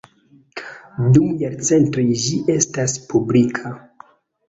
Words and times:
Dum 1.17 1.27
jarcentoj 1.43 2.07
ĝi 2.25 2.43
estas 2.57 3.01
publika. 3.15 3.79